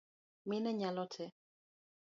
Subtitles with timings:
[0.47, 1.31] Mine nyalo tee